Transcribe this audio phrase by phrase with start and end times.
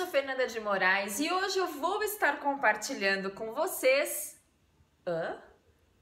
[0.00, 4.40] Sou Fernanda de Moraes e hoje eu vou estar compartilhando com vocês.
[5.06, 5.38] Hã?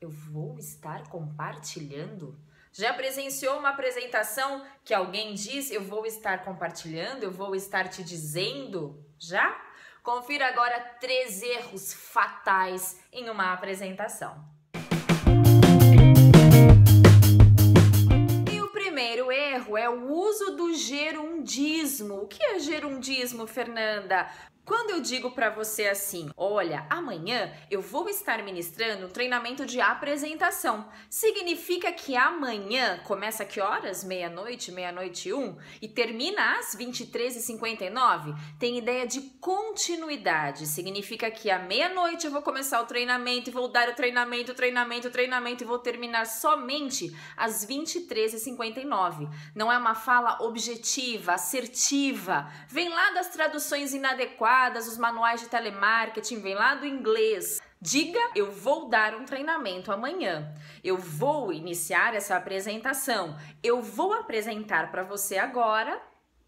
[0.00, 2.38] Eu vou estar compartilhando?
[2.72, 8.04] Já presenciou uma apresentação que alguém diz eu vou estar compartilhando, eu vou estar te
[8.04, 9.04] dizendo?
[9.18, 9.60] Já?
[10.00, 14.48] Confira agora três erros fatais em uma apresentação.
[20.78, 22.22] Gerundismo.
[22.22, 24.30] O que é gerundismo, Fernanda?
[24.68, 29.80] Quando eu digo para você assim, olha, amanhã eu vou estar ministrando um treinamento de
[29.80, 34.04] apresentação, significa que amanhã começa que horas?
[34.04, 38.36] Meia-noite, meia-noite um, e termina às 23h59?
[38.58, 43.68] Tem ideia de continuidade, significa que à meia-noite eu vou começar o treinamento e vou
[43.68, 49.30] dar o treinamento, treinamento, treinamento e vou terminar somente às 23h59.
[49.54, 54.57] Não é uma fala objetiva, assertiva, vem lá das traduções inadequadas
[54.88, 57.60] os manuais de telemarketing, vem lá do inglês.
[57.80, 60.52] Diga, eu vou dar um treinamento amanhã.
[60.82, 63.38] Eu vou iniciar essa apresentação.
[63.62, 66.00] Eu vou apresentar para você agora.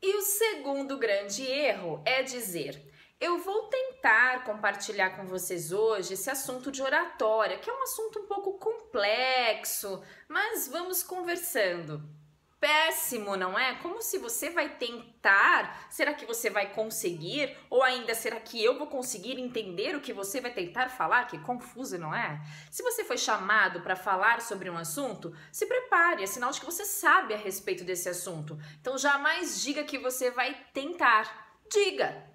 [0.02, 2.82] E o segundo grande erro é dizer:
[3.20, 8.18] eu vou tentar compartilhar com vocês hoje esse assunto de oratória, que é um assunto
[8.18, 12.02] um pouco complexo, mas vamos conversando
[12.60, 13.74] péssimo, não é?
[13.76, 17.56] Como se você vai tentar, será que você vai conseguir?
[17.70, 21.26] Ou ainda, será que eu vou conseguir entender o que você vai tentar falar?
[21.26, 22.40] Que confuso, não é?
[22.70, 26.66] Se você foi chamado para falar sobre um assunto, se prepare, é sinal de que
[26.66, 28.58] você sabe a respeito desse assunto.
[28.80, 31.58] Então jamais diga que você vai tentar.
[31.72, 32.30] Diga,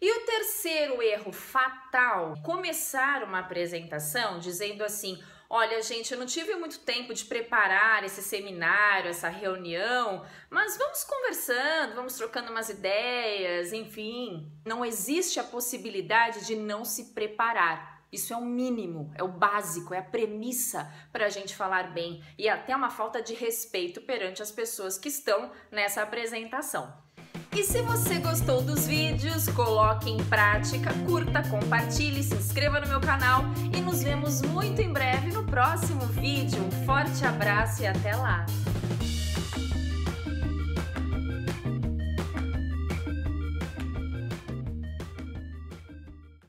[0.00, 6.54] e o terceiro erro fatal, começar uma apresentação dizendo assim: Olha, gente, eu não tive
[6.54, 13.72] muito tempo de preparar esse seminário, essa reunião, mas vamos conversando, vamos trocando umas ideias,
[13.72, 14.50] enfim.
[14.64, 18.00] Não existe a possibilidade de não se preparar.
[18.12, 22.24] Isso é o mínimo, é o básico, é a premissa para a gente falar bem
[22.38, 26.92] e até uma falta de respeito perante as pessoas que estão nessa apresentação.
[27.52, 33.00] E se você gostou dos vídeos, coloque em prática, curta, compartilhe, se inscreva no meu
[33.00, 33.42] canal
[33.76, 36.62] e nos vemos muito em breve no próximo vídeo.
[36.64, 38.46] Um forte abraço e até lá!